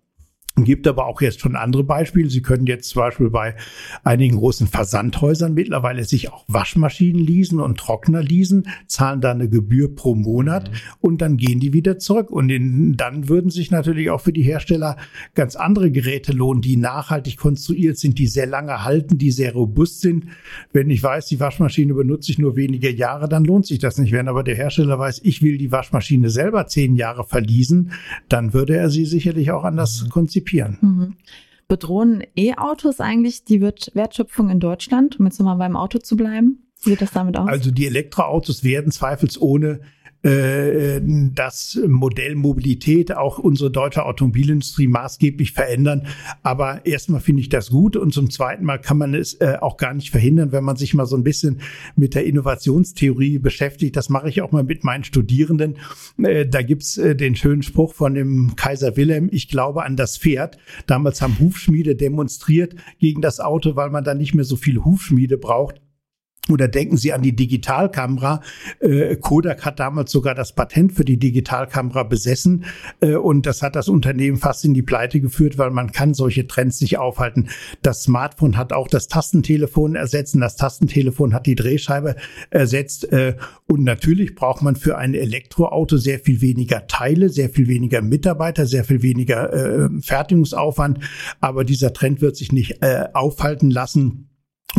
[0.63, 2.30] Gibt aber auch jetzt schon andere Beispiele.
[2.30, 3.56] Sie können jetzt zum Beispiel bei
[4.04, 9.93] einigen großen Versandhäusern mittlerweile sich auch Waschmaschinen leasen und Trockner leasen, zahlen da eine Gebühr
[9.93, 10.76] pro Monat mhm.
[11.02, 12.32] und dann gehen die wieder zurück.
[12.32, 14.97] Und in, dann würden sich natürlich auch für die Hersteller
[15.36, 20.02] ganz andere Geräte lohnen, die nachhaltig konstruiert sind, die sehr lange halten, die sehr robust
[20.02, 20.26] sind.
[20.71, 24.12] Wenn ich weiß, die Waschmaschine benutze ich nur wenige Jahre, dann lohnt sich das nicht.
[24.12, 27.91] Wenn aber der Hersteller weiß, ich will die Waschmaschine selber zehn Jahre verließen,
[28.30, 30.10] dann würde er sie sicherlich auch anders mhm.
[30.10, 30.78] konzipieren antizipieren.
[30.82, 31.16] Mhm.
[31.68, 36.68] Bedrohen E-Autos eigentlich die Wertschöpfung in Deutschland, um jetzt nochmal beim Auto zu bleiben?
[36.84, 37.48] Wie sieht das damit aus?
[37.48, 39.82] Also die Elektroautos werden zweifelsohne
[40.24, 41.02] äh,
[41.34, 46.06] das Modell Mobilität, auch unsere deutsche Automobilindustrie maßgeblich verändern.
[46.44, 49.78] Aber erstmal finde ich das gut und zum zweiten Mal kann man es äh, auch
[49.78, 51.62] gar nicht verhindern, wenn man sich mal so ein bisschen
[51.96, 53.96] mit der Innovationstheorie beschäftigt.
[53.96, 55.78] Das mache ich auch mal mit meinen Studierenden.
[56.22, 60.58] Äh, da gibt's den schönen Spruch von dem Kaiser Wilhelm, ich glaube an das Pferd.
[60.86, 65.38] Damals haben Hufschmiede demonstriert gegen das Auto, weil man da nicht mehr so viel Hufschmiede
[65.38, 65.82] braucht.
[66.50, 68.42] Oder denken Sie an die Digitalkamera.
[68.80, 72.66] Äh, Kodak hat damals sogar das Patent für die Digitalkamera besessen
[73.00, 76.48] äh, und das hat das Unternehmen fast in die Pleite geführt, weil man kann solche
[76.48, 77.50] Trends nicht aufhalten.
[77.84, 80.36] Das Smartphone hat auch das Tastentelefon ersetzt.
[80.40, 82.16] Das Tastentelefon hat die Drehscheibe
[82.50, 83.12] ersetzt.
[83.14, 83.36] Äh,
[83.68, 88.66] und natürlich braucht man für ein Elektroauto sehr viel weniger Teile, sehr viel weniger Mitarbeiter,
[88.66, 91.02] sehr viel weniger äh, Fertigungsaufwand.
[91.40, 94.31] Aber dieser Trend wird sich nicht äh, aufhalten lassen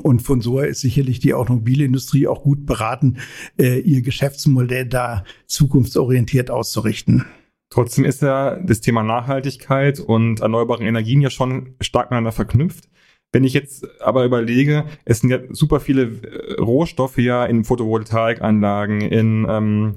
[0.02, 3.18] und von so ist sicherlich die Automobilindustrie auch gut beraten,
[3.58, 7.26] äh, ihr Geschäftsmodell da zukunftsorientiert auszurichten.
[7.68, 12.88] Trotzdem ist ja das Thema Nachhaltigkeit und erneuerbare Energien ja schon stark miteinander verknüpft.
[13.32, 19.00] Wenn ich jetzt aber überlege, es sind ja super viele äh, Rohstoffe ja in Photovoltaikanlagen,
[19.00, 19.94] in, ähm,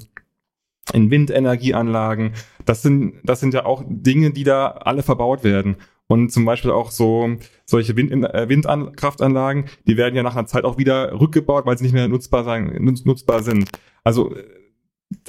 [0.94, 2.32] in Windenergieanlagen.
[2.64, 5.76] Das sind, das sind ja auch Dinge, die da alle verbaut werden.
[6.08, 10.64] Und zum Beispiel auch so solche Wind, äh, Windkraftanlagen, die werden ja nach einer Zeit
[10.64, 13.70] auch wieder rückgebaut, weil sie nicht mehr nutzbar, sein, nutzbar sind.
[14.04, 14.36] Also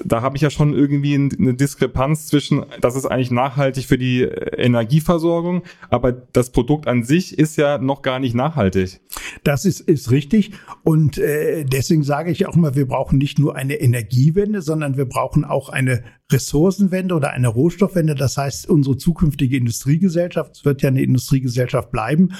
[0.04, 4.22] da habe ich ja schon irgendwie eine Diskrepanz zwischen, das ist eigentlich nachhaltig für die
[4.22, 9.00] äh, Energieversorgung, aber das Produkt an sich ist ja noch gar nicht nachhaltig.
[9.44, 10.52] Das ist, ist richtig.
[10.82, 15.06] Und äh, deswegen sage ich auch mal, wir brauchen nicht nur eine Energiewende, sondern wir
[15.06, 18.14] brauchen auch eine Ressourcenwende oder eine Rohstoffwende.
[18.14, 22.32] Das heißt, unsere zukünftige Industriegesellschaft, es wird ja eine Industriegesellschaft bleiben,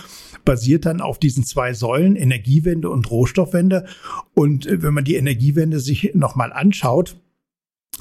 [0.45, 3.87] basiert dann auf diesen zwei Säulen, Energiewende und Rohstoffwende.
[4.35, 7.17] Und äh, wenn man die Energiewende sich nochmal anschaut,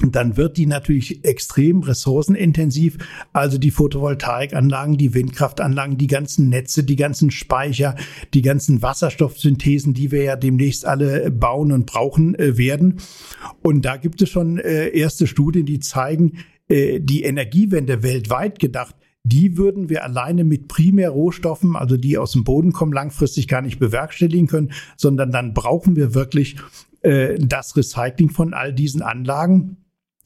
[0.02, 2.98] dann wird die natürlich extrem ressourcenintensiv.
[3.32, 7.96] Also die Photovoltaikanlagen, die Windkraftanlagen, die ganzen Netze, die ganzen Speicher,
[8.34, 12.96] die ganzen Wasserstoffsynthesen, die wir ja demnächst alle bauen und brauchen äh, werden.
[13.62, 18.94] Und da gibt es schon äh, erste Studien, die zeigen, äh, die Energiewende weltweit gedacht,
[19.24, 23.78] die würden wir alleine mit Primärrohstoffen, also die aus dem Boden kommen, langfristig gar nicht
[23.78, 26.56] bewerkstelligen können, sondern dann brauchen wir wirklich
[27.02, 29.76] das Recycling von all diesen Anlagen.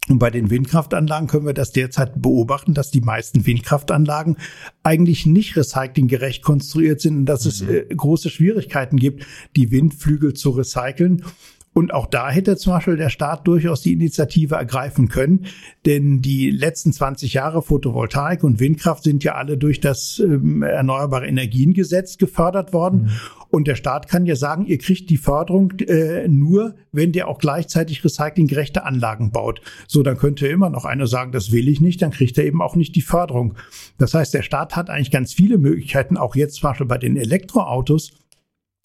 [0.09, 4.39] Und bei den Windkraftanlagen können wir das derzeit beobachten, dass die meisten Windkraftanlagen
[4.83, 7.51] eigentlich nicht recyclinggerecht konstruiert sind und dass mhm.
[7.51, 11.25] es äh, große Schwierigkeiten gibt, die Windflügel zu recyceln.
[11.73, 15.47] Und auch da hätte zum Beispiel der Staat durchaus die Initiative ergreifen können,
[15.87, 21.29] denn die letzten 20 Jahre Photovoltaik und Windkraft sind ja alle durch das ähm, Erneuerbare
[21.29, 23.03] Energiengesetz gefördert worden.
[23.03, 23.11] Mhm.
[23.51, 27.39] Und der Staat kann ja sagen, ihr kriegt die Förderung äh, nur, wenn der auch
[27.39, 29.61] gleichzeitig recyclinggerechte Anlagen baut.
[29.87, 32.63] So, dann könnte immer noch einer sagen, das will ich nicht, dann kriegt er eben
[32.63, 33.55] auch nicht die Förderung.
[33.97, 37.17] Das heißt, der Staat hat eigentlich ganz viele Möglichkeiten, auch jetzt zum Beispiel bei den
[37.17, 38.13] Elektroautos,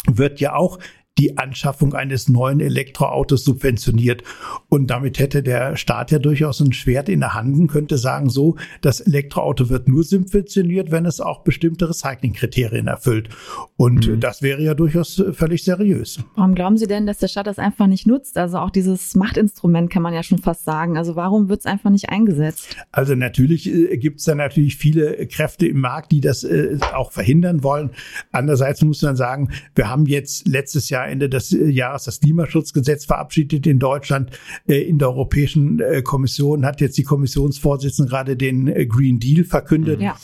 [0.07, 0.77] wird ja auch
[1.17, 4.23] die Anschaffung eines neuen Elektroautos subventioniert.
[4.67, 8.29] Und damit hätte der Staat ja durchaus ein Schwert in der Hand und könnte sagen,
[8.29, 13.29] so, das Elektroauto wird nur subventioniert, wenn es auch bestimmte Recyclingkriterien erfüllt.
[13.77, 14.19] Und mhm.
[14.19, 16.19] das wäre ja durchaus völlig seriös.
[16.35, 18.37] Warum glauben Sie denn, dass der Staat das einfach nicht nutzt?
[18.37, 20.97] Also auch dieses Machtinstrument kann man ja schon fast sagen.
[20.97, 22.75] Also warum wird es einfach nicht eingesetzt?
[22.91, 27.13] Also natürlich äh, gibt es da natürlich viele Kräfte im Markt, die das äh, auch
[27.13, 27.91] verhindern wollen.
[28.33, 33.05] Andererseits muss man sagen, wir haben jetzt letztes Jahr Ende des äh, Jahres das Klimaschutzgesetz
[33.05, 34.31] verabschiedet in Deutschland.
[34.67, 40.01] Äh, in der Europäischen äh, Kommission hat jetzt die Kommissionsvorsitzende gerade den Green Deal verkündet.
[40.01, 40.17] Ja.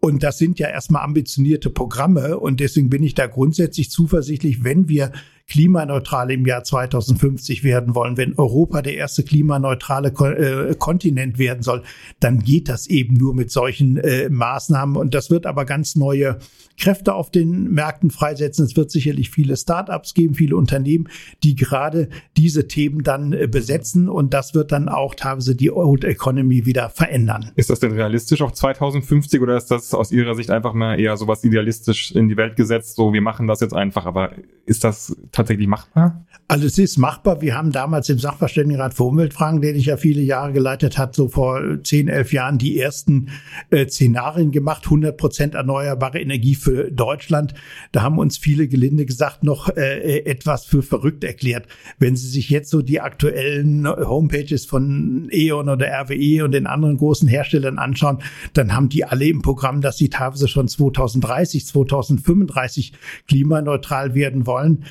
[0.00, 2.38] Und das sind ja erstmal ambitionierte Programme.
[2.38, 5.12] Und deswegen bin ich da grundsätzlich zuversichtlich, wenn wir
[5.48, 11.82] klimaneutral im Jahr 2050 werden wollen, wenn Europa der erste klimaneutrale äh, Kontinent werden soll,
[12.20, 14.96] dann geht das eben nur mit solchen äh, Maßnahmen.
[14.96, 16.38] Und das wird aber ganz neue
[16.78, 18.66] Kräfte auf den Märkten freisetzen.
[18.66, 21.08] Es wird sicherlich viele Start-ups geben, viele Unternehmen,
[21.42, 24.08] die gerade diese Themen dann äh, besetzen.
[24.08, 27.52] Und das wird dann auch teilweise die Old Economy wieder verändern.
[27.56, 31.16] Ist das denn realistisch auf 2050 oder ist das aus Ihrer Sicht einfach mal eher
[31.16, 32.96] sowas idealistisch in die Welt gesetzt?
[32.96, 34.04] So, wir machen das jetzt einfach.
[34.04, 34.32] Aber
[34.66, 36.24] ist das tatsächlich machbar?
[36.50, 37.42] Also es ist machbar.
[37.42, 41.28] Wir haben damals im Sachverständigenrat für Umweltfragen, den ich ja viele Jahre geleitet hat, so
[41.28, 43.28] vor 10, 11 Jahren die ersten
[43.70, 47.52] äh, Szenarien gemacht, 100 Prozent erneuerbare Energie für Deutschland.
[47.92, 51.66] Da haben uns viele gelinde gesagt noch äh, etwas für verrückt erklärt.
[51.98, 56.96] Wenn Sie sich jetzt so die aktuellen Homepages von E.ON oder RWE und den anderen
[56.96, 58.22] großen Herstellern anschauen,
[58.54, 62.92] dann haben die alle im Programm, dass sie teilweise schon 2030, 2035
[63.26, 64.84] klimaneutral werden wollen.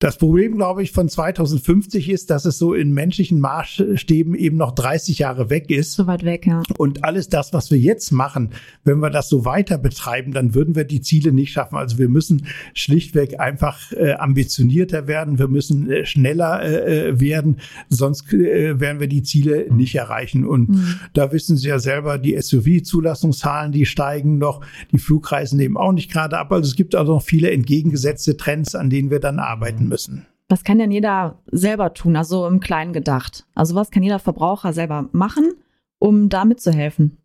[0.00, 4.74] Das Problem, glaube ich, von 2050 ist, dass es so in menschlichen Maßstäben eben noch
[4.74, 5.92] 30 Jahre weg ist.
[5.92, 6.62] So weit weg, ja.
[6.78, 10.74] Und alles das, was wir jetzt machen, wenn wir das so weiter betreiben, dann würden
[10.74, 11.76] wir die Ziele nicht schaffen.
[11.76, 15.38] Also wir müssen schlichtweg einfach äh, ambitionierter werden.
[15.38, 17.58] Wir müssen äh, schneller äh, äh werden.
[17.90, 20.46] Sonst äh, werden wir die Ziele nicht erreichen.
[20.46, 20.94] Und mhm.
[21.12, 24.62] da wissen Sie ja selber, die SUV-Zulassungszahlen, die steigen noch.
[24.92, 26.52] Die Flugreisen nehmen auch nicht gerade ab.
[26.52, 30.26] Also es gibt also noch viele entgegengesetzte Trends, an denen wir dann arbeiten müssen.
[30.48, 33.46] Was kann denn jeder selber tun, also im Kleinen gedacht?
[33.54, 35.52] Also was kann jeder Verbraucher selber machen,
[35.98, 37.18] um da mitzuhelfen?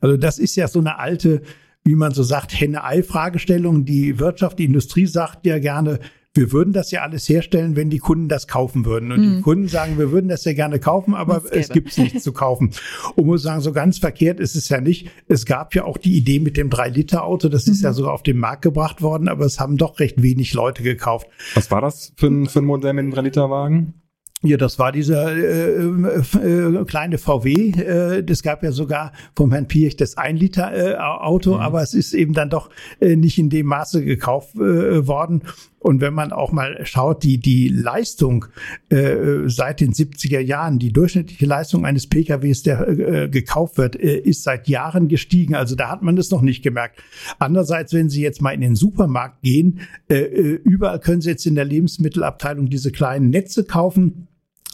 [0.00, 1.42] Also das ist ja so eine alte,
[1.84, 3.84] wie man so sagt, Henne-Ei-Fragestellung.
[3.84, 6.00] Die Wirtschaft, die Industrie sagt ja gerne,
[6.36, 9.12] wir würden das ja alles herstellen, wenn die Kunden das kaufen würden.
[9.12, 9.36] Und mhm.
[9.36, 12.70] die Kunden sagen, wir würden das ja gerne kaufen, aber es gibt nichts zu kaufen.
[13.14, 15.10] Und muss sagen, so ganz verkehrt ist es ja nicht.
[15.28, 17.72] Es gab ja auch die Idee mit dem 3-Liter-Auto, das mhm.
[17.72, 20.82] ist ja sogar auf den Markt gebracht worden, aber es haben doch recht wenig Leute
[20.82, 21.28] gekauft.
[21.54, 23.94] Was war das für ein, für ein Modell mit dem 3-Liter-Wagen?
[24.42, 27.70] Ja, das war dieser äh, äh, kleine VW.
[27.70, 31.60] Äh, das gab ja sogar vom Herrn Piech das 1 Liter äh, Auto, mhm.
[31.60, 32.68] aber es ist eben dann doch
[33.00, 35.42] äh, nicht in dem Maße gekauft äh, worden.
[35.86, 38.46] Und wenn man auch mal schaut, die, die Leistung
[38.88, 44.18] äh, seit den 70er Jahren, die durchschnittliche Leistung eines PKWs, der äh, gekauft wird, äh,
[44.18, 45.54] ist seit Jahren gestiegen.
[45.54, 47.00] Also da hat man das noch nicht gemerkt.
[47.38, 49.78] Andererseits, wenn Sie jetzt mal in den Supermarkt gehen,
[50.10, 54.26] äh, äh überall können Sie jetzt in der Lebensmittelabteilung diese kleinen Netze kaufen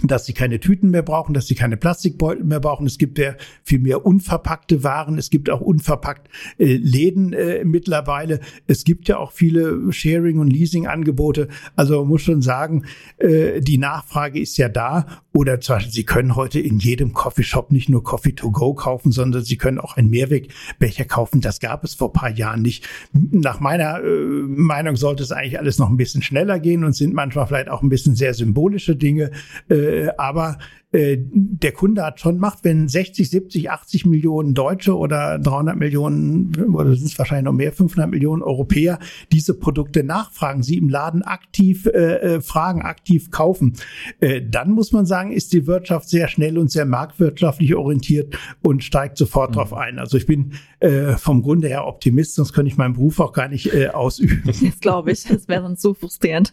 [0.08, 2.86] dass sie keine Tüten mehr brauchen, dass sie keine Plastikbeutel mehr brauchen.
[2.86, 5.18] Es gibt ja viel mehr unverpackte Waren.
[5.18, 8.40] Es gibt auch unverpackt äh, Läden äh, mittlerweile.
[8.66, 11.48] Es gibt ja auch viele Sharing- und Leasing-Angebote.
[11.76, 12.84] Also man muss schon sagen,
[13.18, 15.06] äh, die Nachfrage ist ja da.
[15.34, 19.12] Oder zum Beispiel, Sie können heute in jedem Coffeeshop nicht nur Coffee to go kaufen,
[19.12, 21.40] sondern Sie können auch einen Mehrwegbecher kaufen.
[21.40, 22.86] Das gab es vor paar Jahren nicht.
[23.12, 27.14] Nach meiner äh, Meinung sollte es eigentlich alles noch ein bisschen schneller gehen und sind
[27.14, 29.30] manchmal vielleicht auch ein bisschen sehr symbolische Dinge.
[29.70, 30.58] Äh, äh, aber
[30.92, 36.54] äh, der Kunde hat schon Macht, wenn 60, 70, 80 Millionen Deutsche oder 300 Millionen
[36.74, 38.98] oder sind es wahrscheinlich noch mehr, 500 Millionen Europäer
[39.32, 43.74] diese Produkte nachfragen, sie im Laden aktiv äh, äh, fragen, aktiv kaufen,
[44.20, 48.84] äh, dann muss man sagen, ist die Wirtschaft sehr schnell und sehr marktwirtschaftlich orientiert und
[48.84, 49.54] steigt sofort mhm.
[49.54, 49.98] drauf ein.
[49.98, 53.48] Also ich bin äh, vom Grunde her Optimist, sonst könnte ich meinen Beruf auch gar
[53.48, 54.42] nicht äh, ausüben.
[54.44, 56.52] Das glaube ich, das wäre sonst so frustrierend.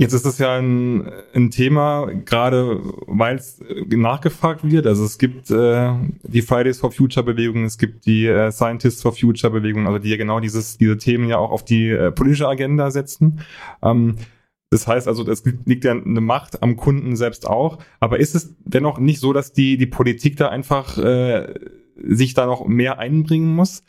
[0.00, 4.86] Jetzt ist es ja ein, ein Thema, gerade weil es nachgefragt wird.
[4.86, 9.12] Also es gibt äh, die Fridays for Future Bewegung, es gibt die äh, Scientists for
[9.12, 12.46] Future Bewegung, also die ja genau dieses, diese Themen ja auch auf die äh, politische
[12.46, 13.40] Agenda setzen.
[13.82, 14.14] Ähm,
[14.70, 17.78] das heißt also, es liegt ja eine Macht am Kunden selbst auch.
[17.98, 21.54] Aber ist es dennoch nicht so, dass die, die Politik da einfach äh,
[21.96, 23.82] sich da noch mehr einbringen muss?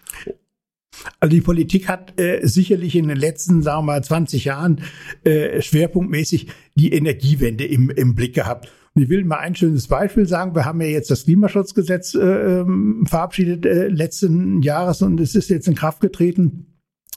[1.19, 4.81] Also die Politik hat äh, sicherlich in den letzten, sagen wir mal, 20 Jahren
[5.23, 8.71] äh, schwerpunktmäßig die Energiewende im, im Blick gehabt.
[8.95, 10.55] Und ich will mal ein schönes Beispiel sagen.
[10.55, 15.49] Wir haben ja jetzt das Klimaschutzgesetz äh, ähm, verabschiedet äh, letzten Jahres und es ist
[15.49, 16.65] jetzt in Kraft getreten.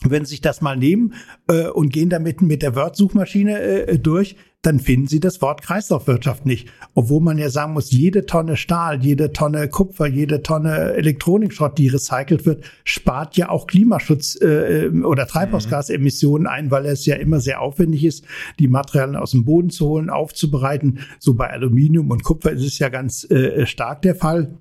[0.04, 1.14] Wenn Sie sich das mal nehmen
[1.48, 6.46] äh, und gehen damit mit der Word-Suchmaschine äh, durch, dann finden Sie das Wort Kreislaufwirtschaft
[6.46, 6.68] nicht.
[6.94, 11.88] Obwohl man ja sagen muss, jede Tonne Stahl, jede Tonne Kupfer, jede Tonne Elektronikschrott, die
[11.88, 17.60] recycelt wird, spart ja auch Klimaschutz äh, oder Treibhausgasemissionen ein, weil es ja immer sehr
[17.60, 18.24] aufwendig ist,
[18.60, 21.00] die Materialien aus dem Boden zu holen, aufzubereiten.
[21.18, 24.58] So bei Aluminium und Kupfer ist es ja ganz äh, stark der Fall.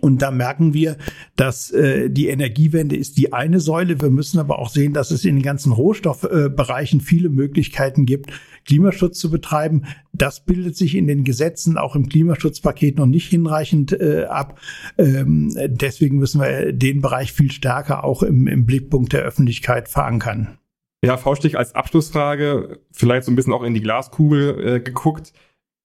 [0.00, 0.96] Und da merken wir,
[1.36, 4.00] dass äh, die Energiewende ist die eine Säule.
[4.00, 8.30] Wir müssen aber auch sehen, dass es in den ganzen Rohstoffbereichen äh, viele Möglichkeiten gibt,
[8.64, 9.84] Klimaschutz zu betreiben.
[10.12, 14.58] Das bildet sich in den Gesetzen auch im Klimaschutzpaket noch nicht hinreichend äh, ab.
[14.98, 20.58] Ähm, deswegen müssen wir den Bereich viel stärker auch im, im Blickpunkt der Öffentlichkeit verankern.
[21.04, 25.32] Ja, Faustich als Abschlussfrage, vielleicht so ein bisschen auch in die Glaskugel äh, geguckt.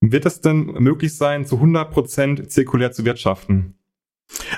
[0.00, 3.74] Wird es denn möglich sein, zu 100 Prozent zirkulär zu wirtschaften?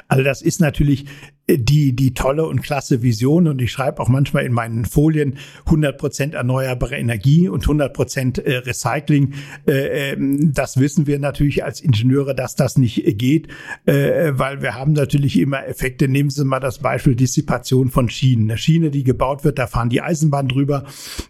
[0.09, 1.07] Also das ist natürlich
[1.47, 5.99] die, die tolle und klasse Vision und ich schreibe auch manchmal in meinen Folien 100
[5.99, 9.35] Prozent erneuerbare Energie und 100 Prozent äh, Recycling.
[9.67, 13.49] Äh, ähm, das wissen wir natürlich als Ingenieure, dass das nicht geht,
[13.85, 16.09] äh, weil wir haben natürlich immer Effekte.
[16.09, 18.51] Nehmen Sie mal das Beispiel Dissipation von Schienen.
[18.51, 20.85] Eine Schiene, die gebaut wird, da fahren die Eisenbahn drüber.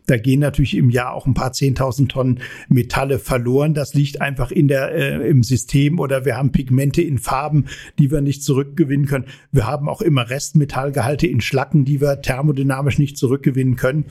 [0.07, 3.74] Da gehen natürlich im Jahr auch ein paar 10.000 Tonnen Metalle verloren.
[3.74, 7.66] Das liegt einfach in der, im System oder wir haben Pigmente in Farben,
[7.98, 9.27] die wir nicht zurückgewinnen können.
[9.50, 14.06] Wir haben auch immer Restmetallgehalte in Schlacken, die wir thermodynamisch nicht zurückgewinnen können.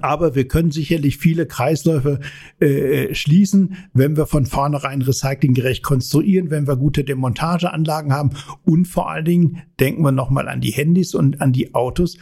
[0.00, 2.20] Aber wir können sicherlich viele Kreisläufe
[2.60, 8.30] äh, schließen, wenn wir von vornherein recyclinggerecht konstruieren, wenn wir gute Demontageanlagen haben
[8.64, 12.16] und vor allen Dingen denken wir nochmal an die Handys und an die Autos.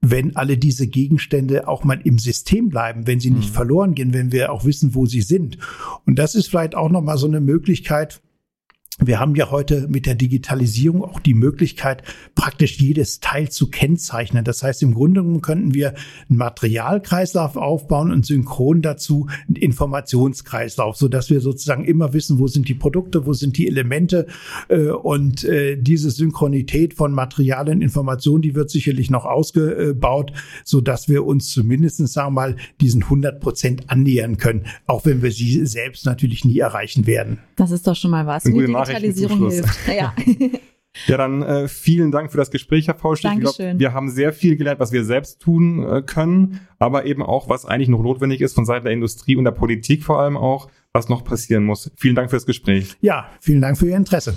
[0.00, 3.54] Wenn alle diese Gegenstände auch mal im System bleiben, wenn sie nicht mhm.
[3.54, 5.58] verloren gehen, wenn wir auch wissen, wo sie sind.
[6.06, 8.22] Und das ist vielleicht auch nochmal so eine Möglichkeit,
[8.98, 12.02] wir haben ja heute mit der Digitalisierung auch die Möglichkeit,
[12.34, 14.44] praktisch jedes Teil zu kennzeichnen.
[14.44, 15.94] Das heißt, im Grunde könnten wir
[16.28, 22.48] einen Materialkreislauf aufbauen und synchron dazu einen Informationskreislauf, so dass wir sozusagen immer wissen, wo
[22.48, 24.26] sind die Produkte, wo sind die Elemente
[24.68, 30.32] äh, und äh, diese Synchronität von Material und Information, die wird sicherlich noch ausgebaut,
[30.64, 35.22] so dass wir uns zumindest, sagen wir mal, diesen 100 Prozent annähern können, auch wenn
[35.22, 37.38] wir sie selbst natürlich nie erreichen werden.
[37.56, 38.44] Das ist doch schon mal was.
[38.88, 39.88] Digitalisierung hilft.
[39.88, 40.14] Ja.
[41.06, 43.30] Ja, dann äh, vielen Dank für das Gespräch, Herr Faulstich.
[43.30, 43.78] Dankeschön.
[43.78, 47.66] wir haben sehr viel gelernt, was wir selbst tun äh, können, aber eben auch, was
[47.66, 51.08] eigentlich noch notwendig ist von Seiten der Industrie und der Politik vor allem auch, was
[51.08, 51.92] noch passieren muss.
[51.96, 52.96] Vielen Dank fürs Gespräch.
[53.00, 54.36] Ja, vielen Dank für Ihr Interesse.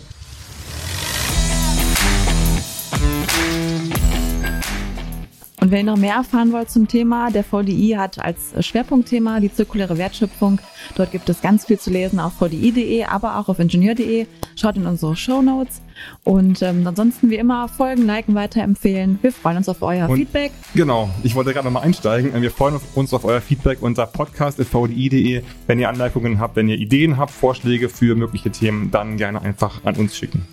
[5.62, 9.54] Und wenn ihr noch mehr erfahren wollt zum Thema, der VDI hat als Schwerpunktthema die
[9.54, 10.60] zirkuläre Wertschöpfung.
[10.96, 14.26] Dort gibt es ganz viel zu lesen auf vdi.de, aber auch auf ingenieur.de.
[14.56, 15.84] Schaut in unsere Show Notes.
[16.24, 19.20] Und ähm, ansonsten wie immer folgen, liken, weiterempfehlen.
[19.22, 20.52] Wir freuen uns auf euer Und Feedback.
[20.74, 22.42] Genau, ich wollte gerade nochmal einsteigen.
[22.42, 25.44] Wir freuen uns auf euer Feedback unter podcast.vdi.de.
[25.68, 29.86] Wenn ihr Anmerkungen habt, wenn ihr Ideen habt, Vorschläge für mögliche Themen, dann gerne einfach
[29.86, 30.48] an uns schicken.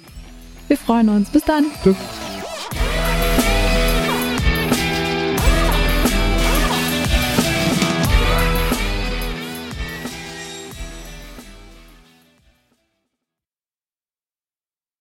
[0.67, 1.31] Wir freuen uns.
[1.31, 1.65] Bis dann.
[1.83, 1.97] Tschüss.